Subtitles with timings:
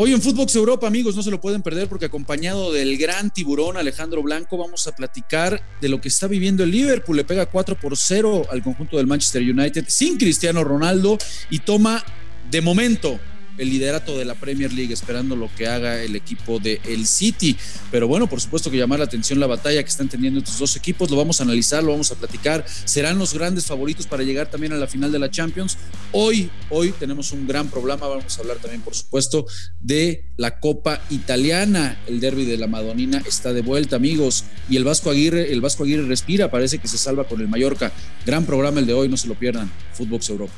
[0.00, 3.76] Hoy en Footbox Europa, amigos, no se lo pueden perder porque acompañado del gran tiburón
[3.76, 7.16] Alejandro Blanco vamos a platicar de lo que está viviendo el Liverpool.
[7.16, 11.18] Le pega 4 por 0 al conjunto del Manchester United sin Cristiano Ronaldo
[11.50, 12.04] y toma
[12.48, 13.18] de momento
[13.58, 17.56] el liderato de la Premier League, esperando lo que haga el equipo de el City.
[17.90, 20.76] Pero bueno, por supuesto que llamar la atención la batalla que están teniendo estos dos
[20.76, 22.64] equipos, lo vamos a analizar, lo vamos a platicar.
[22.84, 25.76] Serán los grandes favoritos para llegar también a la final de la Champions.
[26.12, 29.46] Hoy, hoy tenemos un gran problema, vamos a hablar también, por supuesto,
[29.80, 32.00] de la Copa Italiana.
[32.06, 35.84] El derby de la Madonina está de vuelta, amigos, y el Vasco Aguirre, el Vasco
[35.84, 37.92] Aguirre respira, parece que se salva con el Mallorca.
[38.24, 39.70] Gran programa el de hoy, no se lo pierdan.
[39.92, 40.52] Fútbol Europa.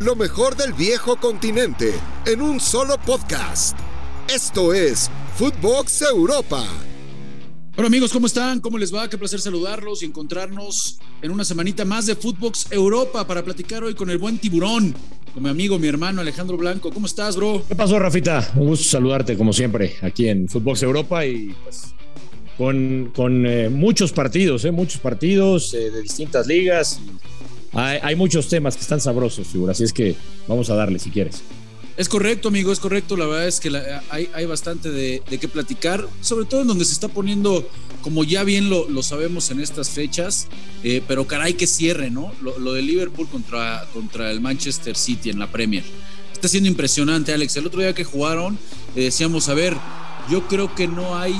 [0.00, 1.92] Lo mejor del viejo continente
[2.26, 3.78] en un solo podcast.
[4.28, 6.66] Esto es Footbox Europa.
[7.76, 8.58] Bueno amigos, ¿cómo están?
[8.58, 9.08] ¿Cómo les va?
[9.08, 13.94] Qué placer saludarlos y encontrarnos en una semanita más de Footbox Europa para platicar hoy
[13.94, 14.96] con el buen tiburón,
[15.32, 16.90] con mi amigo, mi hermano Alejandro Blanco.
[16.90, 17.62] ¿Cómo estás, bro?
[17.68, 18.50] ¿Qué pasó, Rafita?
[18.56, 21.94] Un gusto saludarte como siempre aquí en Footbox Europa y pues
[22.58, 27.00] con, con eh, muchos partidos, eh, muchos partidos eh, de distintas ligas.
[27.04, 27.10] Y
[27.74, 31.42] hay, muchos temas que están sabrosos, figura, así es que vamos a darle si quieres.
[31.96, 33.16] Es correcto, amigo, es correcto.
[33.16, 33.70] La verdad es que
[34.10, 37.68] hay, bastante de, qué platicar, sobre todo en donde se está poniendo,
[38.02, 40.48] como ya bien lo, sabemos en estas fechas,
[40.82, 42.32] eh, pero caray que cierre, ¿no?
[42.40, 45.84] Lo, de Liverpool contra, contra el Manchester City en la Premier.
[46.32, 47.56] Está siendo impresionante, Alex.
[47.56, 48.58] El otro día que jugaron,
[48.96, 49.76] eh, decíamos, a ver,
[50.28, 51.34] yo creo que no hay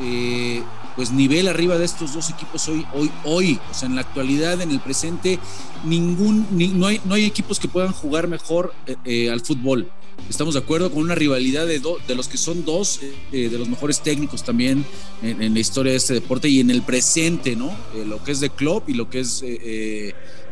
[0.00, 0.62] eh,
[0.96, 3.60] pues nivel arriba de estos dos equipos hoy, hoy, hoy.
[3.70, 5.38] O sea, en la actualidad, en el presente,
[5.84, 9.88] ningún, no, hay, no hay equipos que puedan jugar mejor eh, eh, al fútbol.
[10.30, 13.00] Estamos de acuerdo con una rivalidad de, de los que son dos
[13.32, 14.84] eh, de los mejores técnicos también
[15.22, 17.70] en, la historia de este deporte y en el presente, ¿no?
[18.06, 19.44] lo que es de Klopp y lo que es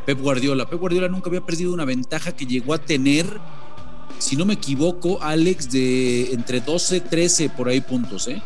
[0.05, 0.69] Pep Guardiola.
[0.69, 3.27] Pep Guardiola nunca había perdido una ventaja que llegó a tener,
[4.19, 8.42] si no me equivoco, Alex, de entre 12, 13 por ahí puntos, ¿eh?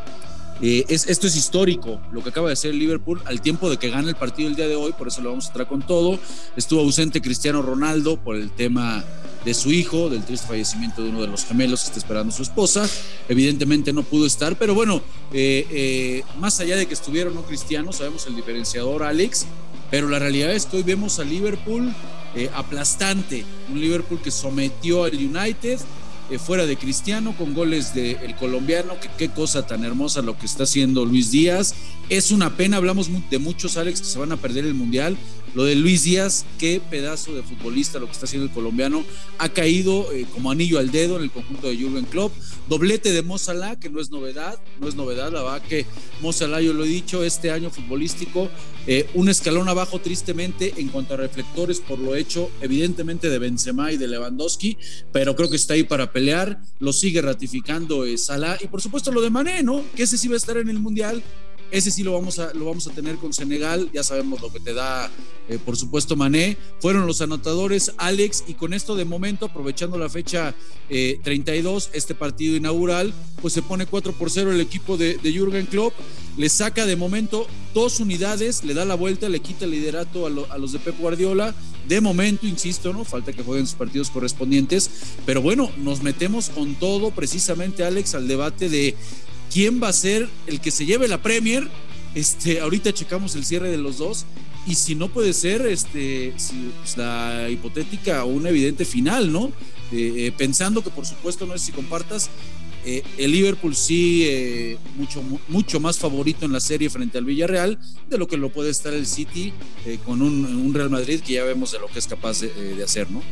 [0.60, 4.08] Eh, esto es histórico, lo que acaba de hacer Liverpool al tiempo de que gana
[4.08, 6.18] el partido el día de hoy, por eso lo vamos a traer con todo.
[6.56, 9.04] Estuvo ausente Cristiano Ronaldo por el tema
[9.44, 12.36] de su hijo, del triste fallecimiento de uno de los gemelos que está esperando a
[12.36, 12.88] su esposa.
[13.28, 15.00] Evidentemente no pudo estar, pero bueno,
[15.32, 19.46] eh, eh, más allá de que estuviera no Cristiano, sabemos el diferenciador Alex,
[19.92, 21.92] pero la realidad es que hoy vemos al Liverpool
[22.54, 25.80] aplastante, un Liverpool que sometió al United
[26.30, 30.38] eh, fuera de Cristiano, con goles del el colombiano, que qué cosa tan hermosa lo
[30.38, 31.74] que está haciendo Luis Díaz.
[32.08, 35.18] Es una pena, hablamos de muchos Alex que se van a perder el Mundial.
[35.54, 39.04] Lo de Luis Díaz, qué pedazo de futbolista lo que está haciendo el colombiano,
[39.38, 42.32] ha caído eh, como anillo al dedo en el conjunto de Jürgen Klopp.
[42.66, 45.84] Doblete de Mozalá, que no es novedad, no es novedad, la verdad que
[46.22, 48.48] Mozalá, yo lo he dicho, este año futbolístico,
[48.86, 53.92] eh, un escalón abajo tristemente en cuanto a reflectores por lo hecho, evidentemente de Benzema
[53.92, 54.78] y de Lewandowski,
[55.12, 59.12] pero creo que está ahí para pelear, lo sigue ratificando eh, Salah y por supuesto
[59.12, 59.82] lo de Mané, ¿no?
[59.94, 61.22] Que ese sí va a estar en el Mundial,
[61.70, 64.60] ese sí lo vamos a, lo vamos a tener con Senegal, ya sabemos lo que
[64.60, 65.10] te da,
[65.48, 66.56] eh, por supuesto, Mané.
[66.80, 70.54] Fueron los anotadores Alex y con esto de momento, aprovechando la fecha
[70.88, 73.12] 32, eh, este partido inaugural,
[73.42, 75.92] pues se pone 4 por 0 el equipo de, de Jürgen Klopp,
[76.36, 80.54] le saca de momento dos unidades, le da la vuelta, le quita el liderato a,
[80.54, 81.54] a los de Pep Guardiola.
[81.88, 83.04] De momento, insisto, ¿no?
[83.04, 84.90] Falta que jueguen sus partidos correspondientes,
[85.24, 88.94] pero bueno, nos metemos con todo precisamente, Alex, al debate de
[89.52, 91.68] quién va a ser el que se lleve la Premier.
[92.14, 94.26] Este, ahorita checamos el cierre de los dos
[94.68, 96.34] y si no puede ser este,
[96.80, 99.52] pues, la hipotética o una evidente final, ¿no?
[99.92, 102.28] Eh, eh, pensando que por supuesto no es si compartas,
[102.84, 107.78] eh, el Liverpool sí mucho, mucho más favorito en la serie frente al Villarreal
[108.08, 109.52] de lo que lo puede estar el City
[110.04, 113.22] con un, Real Madrid que ya vemos de lo que es capaz de, hacer, ¿no?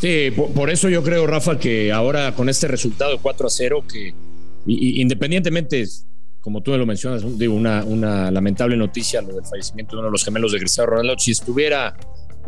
[0.00, 4.14] Sí, por, eso yo creo, Rafa, que ahora con este resultado 4 a 0 que
[4.66, 5.84] y, independientemente,
[6.40, 10.12] como tú me lo mencionas, digo, una, lamentable noticia, lo del fallecimiento de uno de
[10.12, 11.96] los gemelos de Cristiano Ronaldo, si estuviera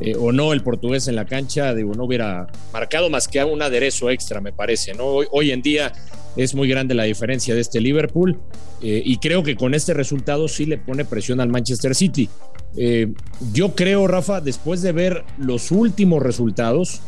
[0.01, 3.61] eh, o no el portugués en la cancha, digo, no hubiera marcado más que un
[3.61, 4.93] aderezo extra, me parece.
[5.01, 5.93] Hoy, en día
[6.37, 8.39] es muy grande la diferencia de este Liverpool
[8.81, 12.29] eh, y creo que con este resultado sí le pone presión al Manchester City.
[12.77, 13.13] Eh,
[13.53, 17.01] yo creo, Rafa, después de ver los últimos resultados,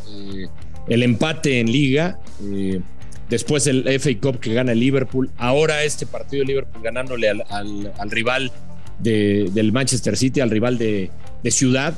[0.89, 2.19] el empate en liga,
[3.31, 8.11] después el FA Cup que gana el Liverpool, ahora este partido de Liverpool ganándole al,
[8.11, 8.51] rival
[8.99, 11.09] del Manchester City, al rival de,
[11.49, 11.95] Ciudad.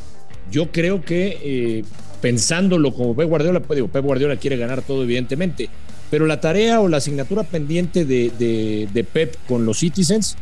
[0.51, 1.83] Yo creo que eh,
[2.21, 5.69] pensándolo como Pep Guardiola, pues digo, Pep Guardiola quiere ganar todo evidentemente,
[6.11, 10.37] pero la tarea o la asignatura pendiente de, Pep con los Citizens,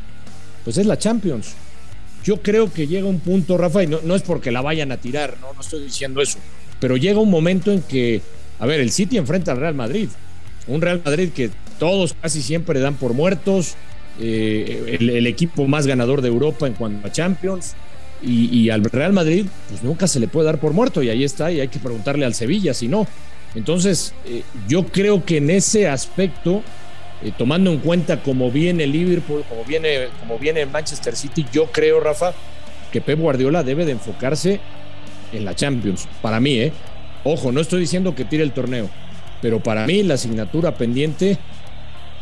[0.66, 1.54] pues es la Champions.
[2.24, 4.98] Yo creo que llega un punto, Rafa, y no, no es porque la vayan a
[4.98, 6.38] tirar, no, no estoy diciendo eso,
[6.82, 8.22] pero llega un momento en que,
[8.60, 10.10] a ver, el City enfrenta al Real Madrid
[10.68, 11.50] Un Real Madrid que
[11.80, 13.76] todos casi siempre dan por muertos,
[14.20, 17.76] eh, el, equipo más ganador de Europa en cuanto a Champions.
[18.24, 21.52] Y, al Real Madrid, pues nunca se le puede dar por muerto, y ahí está,
[21.52, 23.08] y hay que preguntarle al Sevilla si no.
[23.56, 26.62] Entonces, eh, yo creo que en ese aspecto,
[27.24, 32.00] eh, tomando en cuenta cómo viene Liverpool, cómo viene, cómo viene Manchester City, yo creo,
[32.00, 32.34] Rafa,
[32.92, 34.60] que Pep Guardiola debe de enfocarse
[35.34, 36.08] en la Champions.
[36.22, 36.74] Para mí, ¿eh?
[37.24, 38.88] Ojo, no estoy diciendo que tire el torneo,
[39.42, 41.38] pero para mí la asignatura pendiente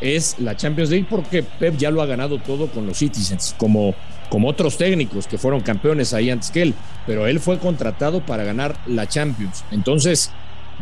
[0.01, 3.93] es la Champions League porque Pep ya lo ha ganado todo con los Citizens, como,
[4.29, 6.73] como otros técnicos que fueron campeones ahí antes que él,
[7.05, 9.65] pero él fue contratado para ganar la Champions.
[9.71, 10.31] Entonces,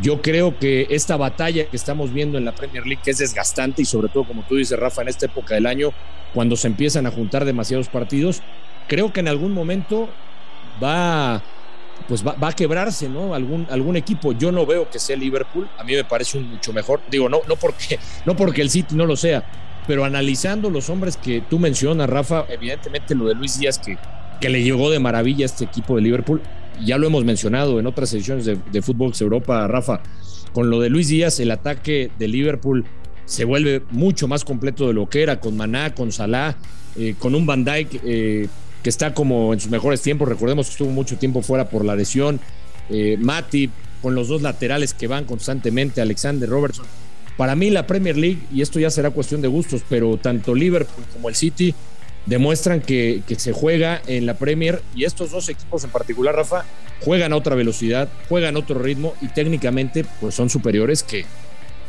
[0.00, 3.84] yo creo que esta batalla que estamos viendo en la Premier League, es desgastante y
[3.84, 5.90] sobre todo, como tú dices, Rafa, en esta época del año,
[6.34, 8.42] cuando se empiezan a juntar demasiados partidos,
[8.86, 10.08] creo que en algún momento
[10.82, 11.42] va
[12.06, 13.34] pues va, a quebrarse, ¿no?
[13.34, 14.32] Algún, algún equipo.
[14.32, 15.68] Yo no veo que sea Liverpool.
[15.78, 17.00] A mí me parece un mucho mejor.
[17.10, 19.44] Digo, no, no, porque, no porque el City no lo sea,
[19.86, 23.98] pero analizando los hombres que tú mencionas, Rafa, evidentemente lo de Luis Díaz, que,
[24.40, 26.42] que le llegó de maravilla a este equipo de Liverpool.
[26.84, 30.00] Ya lo hemos mencionado en otras ediciones de, de Fútbol Europa, Rafa.
[30.52, 32.84] Con lo de Luis Díaz, el ataque de Liverpool
[33.28, 36.56] se vuelve mucho más completo de lo que era, con Maná, con Salah,
[36.96, 38.48] eh, con un Van Dijk eh,
[38.82, 40.28] que está como en sus mejores tiempos.
[40.28, 42.40] Recordemos que estuvo mucho tiempo fuera por la lesión.
[42.90, 43.70] Eh, Mati,
[44.02, 46.86] con los dos laterales que van constantemente, Alexander Robertson.
[47.36, 51.04] Para mí la Premier League, y esto ya será cuestión de gustos, pero tanto Liverpool
[51.12, 51.74] como el City
[52.26, 56.64] demuestran que, se juega en la Premier y estos dos equipos en particular, Rafa,
[57.00, 61.24] juegan a otra velocidad, juegan a otro ritmo y técnicamente pues son superiores que,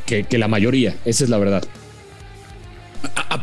[0.06, 1.63] que la mayoría, esa es la verdad.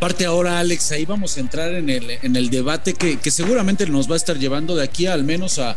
[0.07, 4.09] Aparte ahora, Alex, ahí vamos a entrar en el, en el debate que, seguramente nos
[4.09, 5.77] va a estar llevando de aquí al menos a,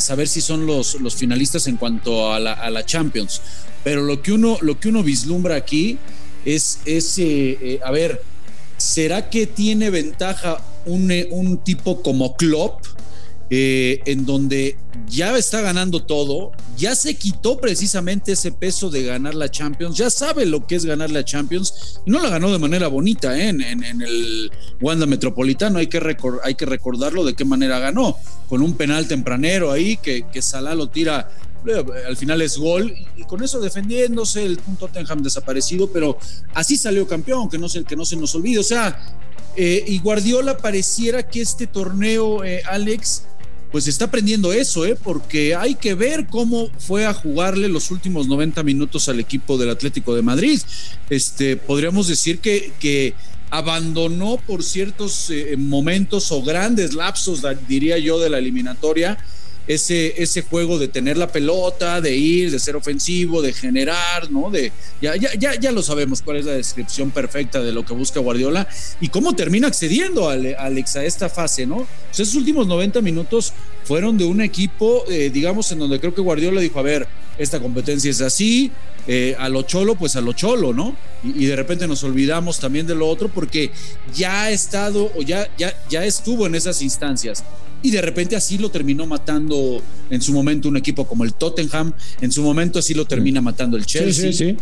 [0.00, 3.42] saber si son los, los finalistas en cuanto a la, Champions.
[3.82, 5.98] Pero lo que uno, lo que uno vislumbra aquí
[6.44, 8.22] es, es eh, eh, a ver,
[8.76, 12.84] ¿será que tiene ventaja un, un tipo como Klopp?
[13.54, 19.34] Eh, en donde ya está ganando todo, ya se quitó precisamente ese peso de ganar
[19.34, 22.58] la Champions, ya sabe lo que es ganar la Champions, y no la ganó de
[22.58, 23.50] manera bonita ¿eh?
[23.50, 24.50] en, el
[24.80, 26.00] Wanda Metropolitano, hay que,
[26.42, 28.16] hay que recordarlo de qué manera ganó,
[28.48, 31.28] con un penal tempranero ahí que, que Salah lo tira
[31.66, 36.16] eh, al final es gol y con eso defendiéndose el Tottenham desaparecido, pero
[36.54, 38.60] así salió campeón, que no se, que no se nos olvide.
[38.60, 38.98] O sea,
[39.54, 43.24] y Guardiola pareciera que este torneo, Alex,
[43.72, 44.96] pues está aprendiendo eso, ¿eh?
[45.02, 49.70] porque hay que ver cómo fue a jugarle los últimos 90 minutos al equipo del
[49.70, 50.60] Atlético de Madrid.
[51.08, 53.14] Este, podríamos decir que, que
[53.50, 59.18] abandonó por ciertos eh, momentos o grandes lapsos, diría yo, de la eliminatoria
[59.66, 64.50] ese, ese juego de tener la pelota, de ir, de ser ofensivo, de generar, ¿no?
[64.50, 67.94] De, ya, ya, ya, ya lo sabemos cuál es la descripción perfecta de lo que
[67.94, 68.66] busca Guardiola
[69.00, 71.86] y cómo termina accediendo Alex a esta fase, ¿no?
[72.08, 73.52] Pues esos últimos 90 minutos
[73.84, 77.06] fueron de un equipo, eh, digamos, en donde creo que Guardiola dijo, a ver,
[77.38, 78.70] esta competencia es así,
[79.06, 80.96] eh, a lo cholo, pues a lo cholo, ¿no?
[81.24, 83.70] Y, de repente nos olvidamos también de lo otro porque
[84.14, 87.44] ya ha estado o ya, ya, ya estuvo en esas instancias
[87.82, 91.92] y de repente así lo terminó matando en su momento un equipo como el Tottenham,
[92.20, 94.32] en su momento así lo termina matando el Chelsea.
[94.32, 94.56] Sí,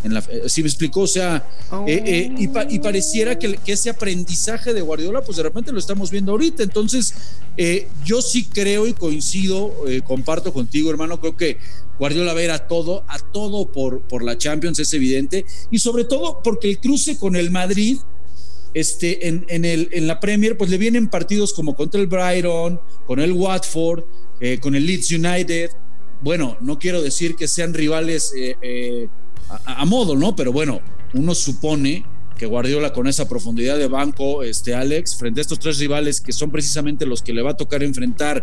[0.46, 1.46] sí, me explicó, o sea,
[1.86, 6.32] eh, eh, y, pareciera que, ese aprendizaje de Guardiola, pues de repente lo estamos viendo
[6.32, 6.62] ahorita.
[6.62, 7.14] Entonces,
[7.56, 11.58] eh, yo sí creo y coincido, comparto contigo, hermano, creo que
[11.98, 15.78] Guardiola va a ir a todo, a todo por, por la Champions, es evidente, y
[15.78, 17.98] sobre todo porque el cruce con el Madrid
[18.74, 22.80] este, en, en, el, en la Premier, pues le vienen partidos como contra el Brighton,
[23.06, 24.04] con el Watford,
[24.40, 25.70] eh, con el Leeds United.
[26.22, 29.08] Bueno, no quiero decir que sean rivales eh, eh,
[29.64, 30.36] a, modo, ¿no?
[30.36, 30.80] Pero bueno,
[31.14, 32.04] uno supone
[32.38, 36.32] que Guardiola con esa profundidad de banco, este Alex, frente a estos tres rivales que
[36.32, 38.42] son precisamente los que le va a tocar enfrentar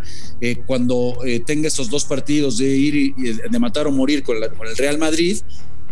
[0.68, 1.18] cuando
[1.48, 5.00] tenga esos dos partidos de ir y, de matar o morir con, con el Real
[5.00, 5.38] Madrid,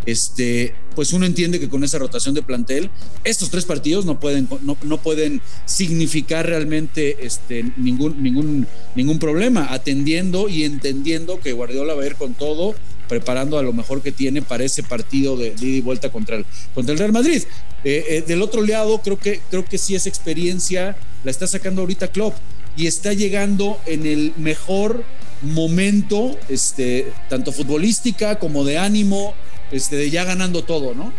[0.06, 2.90] este, pues uno entiende que con esa rotación de plantel,
[3.24, 10.48] estos tres partidos no pueden, no, pueden significar realmente este, ningún, ningún, ningún problema, atendiendo
[10.48, 12.76] y entendiendo que Guardiola va a ir con todo,
[13.08, 16.46] preparando a lo mejor que tiene para ese partido de, ida y vuelta contra el,
[16.74, 17.44] contra el Real Madrid.
[17.84, 21.82] Eh, eh, del otro lado, creo que, creo que sí esa experiencia la está sacando
[21.82, 22.36] ahorita Klopp
[22.78, 25.04] y está llegando en el mejor
[25.42, 29.34] momento, este, tanto futbolística como de ánimo,
[29.72, 31.14] este, ya ganando todo, ¿no?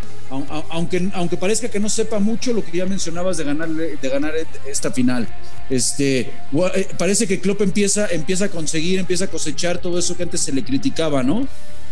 [0.70, 4.34] Aunque, aunque parezca que no sepa mucho lo que ya mencionabas de ganar, de ganar
[4.66, 5.28] esta final.
[5.70, 10.24] Este, eh, parece que Klopp empieza, empieza a conseguir, empieza a cosechar todo eso que
[10.24, 11.46] antes se le criticaba, ¿no?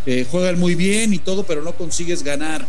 [0.05, 2.65] Eh, juegan muy bien y todo, pero no consigues ganar.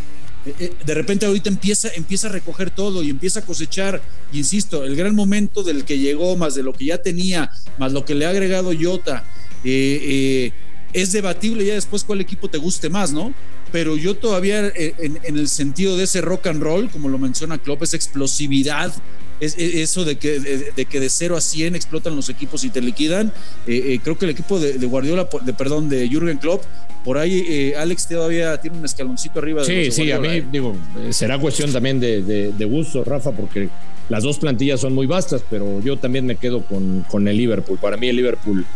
[0.46, 4.00] eh, eh, de repente ahorita empieza, empieza a recoger todo y empieza a cosechar,
[4.32, 8.04] insisto, el gran momento del que llegó, más de lo que ya tenía, más lo
[8.04, 9.24] que le ha agregado Jota,
[9.64, 13.34] es debatible ya después cuál equipo te guste más, ¿no?
[13.72, 17.82] Pero yo todavía en, el sentido de ese rock and roll, como lo menciona Klopp,
[17.82, 18.92] esa explosividad,
[19.40, 22.80] es, eso de que, de, que de 0 a 100 explotan los equipos y te
[22.80, 23.32] liquidan.
[23.64, 26.62] creo que el equipo de, Guardiola, de, perdón, de Jürgen Klopp,
[27.06, 29.62] por ahí eh, Alex todavía tiene un escaloncito arriba.
[29.62, 30.44] De sí, sí, a mí ¿eh?
[30.50, 33.68] digo, eh, será cuestión también de, gusto, Rafa, porque
[34.08, 37.78] las dos plantillas son muy vastas, pero yo también me quedo con, con el Liverpool.
[37.78, 38.66] Para mí el Liverpool,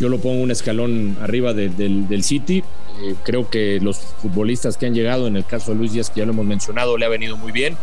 [0.00, 2.62] yo lo pongo un escalón arriba del, City.
[3.24, 6.26] creo que los futbolistas que han llegado, en el caso de Luis Díaz, que ya
[6.26, 7.76] lo hemos mencionado, le ha venido muy bien.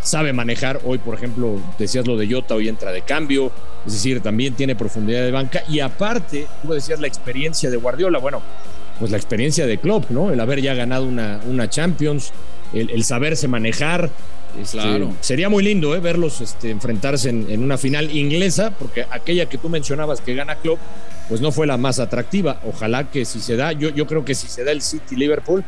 [0.00, 3.50] Sabe manejar, hoy por ejemplo, decías lo de Jota, hoy entra de cambio,
[3.84, 8.18] es decir, también tiene profundidad de banca y aparte, tú decías la experiencia de Guardiola,
[8.18, 8.40] bueno,
[8.98, 10.30] pues la experiencia de Klopp, ¿no?
[10.30, 12.32] El haber ya ganado una, una Champions,
[12.72, 14.10] el, saberse manejar.
[14.60, 15.12] Este, claro.
[15.20, 16.00] Sería muy lindo ¿eh?
[16.00, 20.80] verlos este, enfrentarse en, una final inglesa, porque aquella que tú mencionabas que gana Klopp,
[21.28, 22.60] pues no fue la más atractiva.
[22.64, 25.64] Ojalá que si se da, yo, yo creo que si se da el City Liverpool,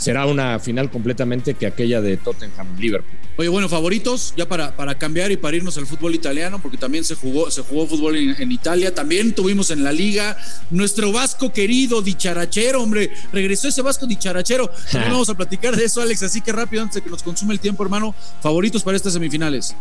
[0.00, 3.18] será una final completamente que aquella de Tottenham-Liverpool.
[3.36, 7.04] Oye, bueno, favoritos, ya para, para cambiar y para irnos al fútbol italiano, porque también
[7.04, 10.36] se jugó, se jugó fútbol en, Italia, también tuvimos en la liga
[10.70, 14.70] nuestro Vasco querido, dicharachero, hombre, regresó ese Vasco dicharachero.
[14.90, 17.52] También vamos a platicar de eso, Alex, así que rápido, antes de que nos consume
[17.52, 19.76] el tiempo, hermano, favoritos para estas semifinales.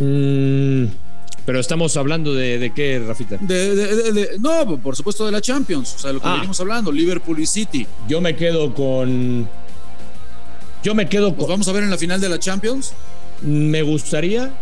[0.00, 1.11] Mmm
[1.44, 3.38] pero estamos hablando de, qué, Rafita?
[4.38, 6.34] no, por supuesto de la Champions, o sea, lo que ah.
[6.34, 7.86] venimos hablando, Liverpool y City.
[8.08, 9.48] Yo me quedo con.
[10.82, 11.48] Yo me quedo con.
[11.48, 12.92] vamos a ver en la final de la Champions?
[13.42, 14.52] Me gustaría,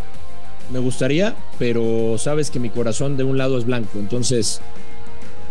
[0.70, 4.60] me gustaría, pero sabes que mi corazón de un lado es blanco, entonces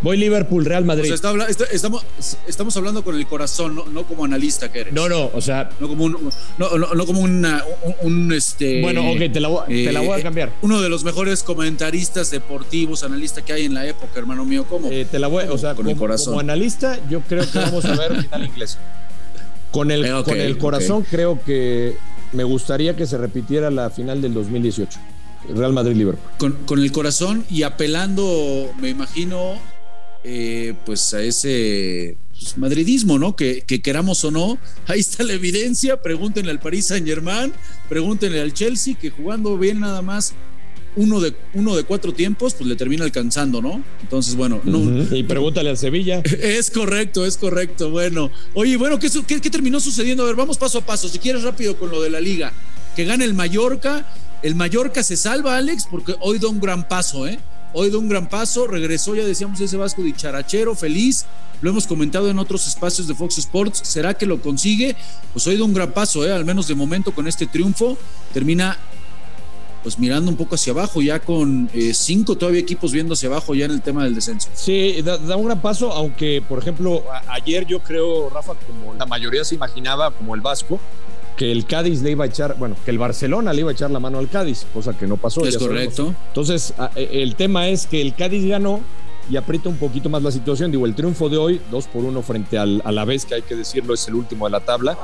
[0.02, 1.12] Voy Liverpool, Real Madrid.
[1.12, 2.06] estamos,
[2.48, 4.94] estamos hablando con el corazón, no, como analista que eres.
[4.94, 5.70] No, no, o sea.
[5.80, 6.32] No como un.
[6.58, 8.82] No, como un, este.
[8.82, 10.54] Bueno, ok, te la, voy, a eh, cambiar.
[10.62, 14.66] Uno de los mejores comentaristas deportivos, analista que hay en la época, hermano mío.
[14.70, 14.90] ¿Cómo?
[14.90, 16.34] Eh, te la voy, o sea, con como, el corazón.
[16.34, 18.78] como analista, yo creo que vamos a ver final inglés.
[19.72, 21.98] Con el, eh, con el corazón, creo que
[22.32, 24.98] me gustaría que se repitiera la final del 2018.
[25.56, 26.32] Real Madrid-Liverpool.
[26.38, 29.58] Con, con el corazón y apelando, me imagino,
[30.24, 33.36] eh, pues a ese pues, madridismo, ¿no?
[33.36, 34.58] Que, queramos o no,
[34.88, 36.02] ahí está la evidencia.
[36.02, 37.54] Pregúntenle al Paris Saint Germain,
[37.88, 40.34] pregúntenle al Chelsea, que jugando bien nada más
[40.96, 43.84] uno de, uno de cuatro tiempos, pues le termina alcanzando, ¿no?
[44.02, 44.62] Entonces, bueno.
[45.12, 46.22] y pregúntale al Sevilla.
[46.42, 47.90] Es correcto, es correcto.
[47.90, 50.24] Bueno, oye, bueno, ¿qué, ¿qué, qué, terminó sucediendo?
[50.24, 51.08] A ver, vamos paso a paso.
[51.08, 52.54] Si quieres rápido con lo de la liga.
[52.96, 54.06] Que gane el Mallorca.
[54.42, 57.40] El Mallorca se salva, Alex, porque hoy da un gran paso, ¿eh?
[57.74, 61.26] Hoy da un gran paso, regresó, ya decíamos, ese Vasco dicharachero, feliz.
[61.62, 63.82] Lo hemos comentado en otros espacios de Fox Sports.
[63.84, 64.96] ¿Será que lo consigue?
[65.34, 66.32] Pues hoy da un gran paso, ¿eh?
[66.32, 67.98] al menos de momento con este triunfo.
[68.34, 68.78] Termina
[69.84, 73.56] pues mirando un poco hacia abajo, ya con eh, cinco todavía equipos viendo hacia abajo
[73.56, 74.50] ya en el tema del descenso.
[74.54, 79.06] Sí, da, da, un gran paso, aunque por ejemplo ayer yo creo, Rafa, como la
[79.06, 80.80] mayoría se imaginaba, como el Vasco,
[81.40, 83.90] que el Cádiz le iba a echar, bueno, que el Barcelona le iba a echar
[83.90, 85.46] la mano al Cádiz, cosa que no pasó.
[85.46, 86.14] Es correcto.
[86.28, 88.82] Entonces, e, el tema es que el Cádiz ganó
[89.32, 90.70] y aprieta un poquito más la situación.
[90.70, 93.94] Digo, el triunfo de hoy, dos por uno frente al Alavés, que hay que decirlo,
[93.94, 94.98] es el último de la tabla.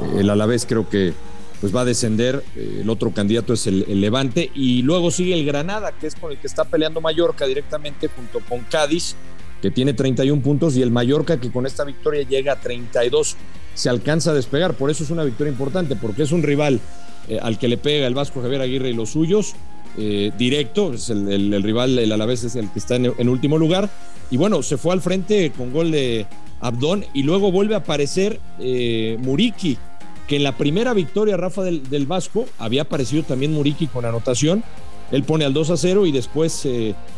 [0.00, 1.14] Eh, el Alavés creo que
[1.60, 5.34] pues va a descender, eh, el otro candidato es el, el, Levante, y luego sigue
[5.34, 9.14] el Granada, que es con el que está peleando Mallorca directamente junto con Cádiz,
[9.62, 13.36] que tiene 31 puntos, y el Mallorca que con esta victoria llega a 32
[13.76, 14.74] se alcanza a despegar.
[14.74, 16.80] Por eso es una victoria importante, porque es un rival
[17.28, 19.54] eh, al que le pega el Vasco Javier Aguirre y los suyos.
[19.98, 23.88] Eh, directo, es el, rival, el Alavés es el que está en, último lugar.
[24.30, 26.26] Y bueno, se fue al frente con gol de
[26.60, 29.78] Abdón y luego vuelve a aparecer eh, Muriki,
[30.26, 34.64] que en la primera victoria, Rafa del, del, Vasco, había aparecido también Muriki con anotación.
[35.12, 36.66] Él pone al 2 a 0 y después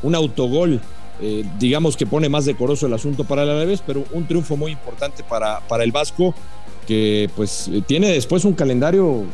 [0.03, 0.79] un autogol
[1.21, 4.73] eh, digamos que pone más decoroso el asunto para el Alavés, pero un triunfo muy
[4.73, 6.35] importante para, para el Vasco,
[6.87, 9.25] que pues tiene después un calendario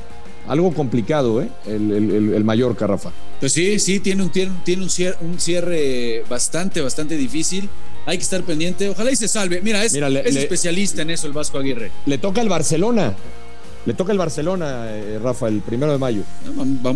[0.47, 1.49] algo complicado, ¿eh?
[1.67, 3.11] el, el, el Mallorca, Rafa.
[3.41, 7.69] Pues sí, sí, tiene un, tiene, un, cierre, un cierre bastante, bastante difícil.
[8.07, 8.89] Hay que estar pendiente.
[8.89, 9.61] Ojalá y se salve.
[9.63, 11.91] Mira, es, es especialista en eso el Vasco Aguirre.
[12.07, 13.15] Le toca el Barcelona.
[13.87, 16.23] Le toca el Barcelona, eh, Rafa, el primero de mayo.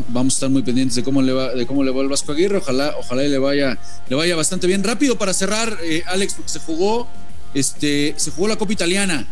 [0.09, 2.33] Vamos a estar muy pendientes de cómo le va, de cómo le va el Vasco
[2.33, 2.59] Aguirre.
[2.59, 3.79] Ojalá, ojalá le vaya,
[4.09, 4.83] le vaya bastante bien.
[4.83, 7.07] Rápido para cerrar, eh, Alex, porque se jugó,
[7.53, 9.27] este, se jugó la Copa Italiana.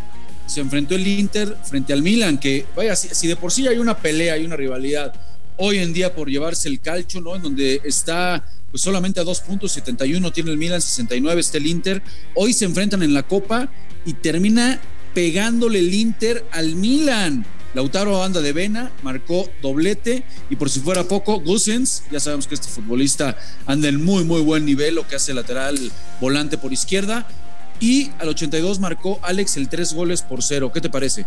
[0.46, 3.96] Se enfrentó el Inter frente al Milan, que vaya, si, de por sí hay una
[3.96, 5.14] pelea, hay una rivalidad
[5.56, 7.34] hoy en día por llevarse el calcho, ¿no?
[7.34, 11.66] En donde está pues solamente a dos puntos, 71 tiene el Milan, 69 está el
[11.66, 12.02] Inter.
[12.34, 13.70] Hoy se enfrentan en la Copa
[14.04, 14.78] y termina
[15.16, 17.46] pegándole el Inter al Milan.
[17.72, 22.54] Lautaro anda de vena, marcó doblete y por si fuera poco, Gusens, ya sabemos que
[22.54, 25.78] este futbolista anda en muy muy buen nivel, lo que hace lateral
[26.20, 27.26] volante por izquierda.
[27.80, 30.70] Y al 82 marcó Alex el tres goles por cero.
[30.70, 31.24] ¿Qué te parece?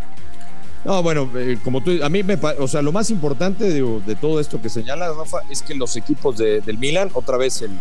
[0.86, 4.40] No, bueno, eh, como tú, a mí me, o sea, lo más importante de, todo
[4.40, 7.72] esto que señala Rafa es que los equipos del Milan, otra vez el,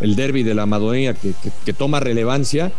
[0.00, 2.70] el derby de la Madonia que, toma relevancia,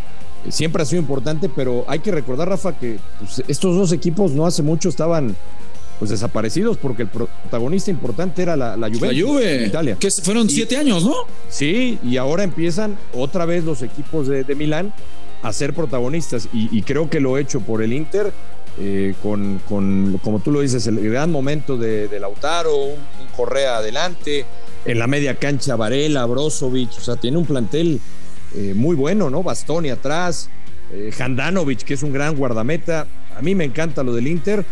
[0.49, 4.45] siempre ha sido importante, pero hay que recordar, Rafa, que pues, estos dos equipos no
[4.45, 5.35] hace mucho estaban
[5.99, 9.17] pues desaparecidos porque el protagonista importante era la, la Juventus.
[9.17, 9.97] La Juve, Italia.
[9.97, 11.13] Que fueron siete años, ¿no?
[11.49, 14.93] Sí, y ahora empiezan otra vez los equipos de, de Milán
[15.45, 18.33] a ser protagonistas y, creo que lo he hecho por el Inter
[18.79, 22.97] eh, con, con, como tú lo dices, el gran momento de, Lautaro, un,
[23.35, 24.45] Correa adelante,
[24.85, 28.01] en la media cancha Varela, Brozovic, o sea, tiene un plantel
[28.55, 29.43] eh, muy bueno, ¿no?
[29.43, 30.50] Bastoni atrás,
[30.93, 33.07] eh, Handanovic, que es un gran guardameta.
[33.38, 34.65] A mí me encanta lo del Inter,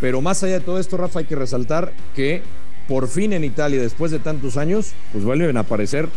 [0.00, 2.42] pero más allá de todo esto, Rafa, hay que resaltar que
[2.86, 6.08] por fin en Italia, después de tantos años, pues vuelven a aparecer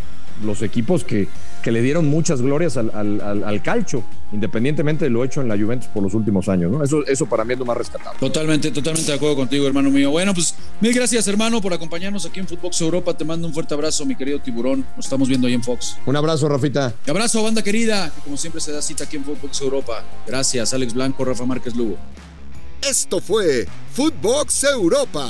[0.44, 1.28] los equipos que,
[1.62, 5.88] que le dieron muchas glorias al, al, calcio, independientemente de lo hecho en la Juventus
[5.88, 6.72] por los últimos años.
[6.72, 6.84] ¿no?
[6.84, 8.20] Eso, eso para mí es lo más rescatable.
[8.20, 10.12] Totalmente, totalmente de acuerdo contigo, hermano mío.
[10.12, 13.16] Bueno, pues mil gracias, hermano, por acompañarnos aquí en Footbox Europa.
[13.16, 14.86] Te mando un fuerte abrazo, mi querido tiburón.
[14.96, 15.98] Nos estamos viendo ahí en Fox.
[16.06, 16.94] Un abrazo, Rafita.
[17.06, 20.04] Un abrazo, banda querida, que como siempre se da cita aquí en Footbox Europa.
[20.28, 21.98] Gracias, Alex Blanco, Rafa Márquez Lugo.
[22.82, 25.30] Esto fue Footbox Europa,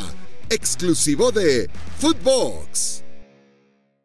[0.50, 1.69] exclusivo de
[2.00, 3.02] Footbox.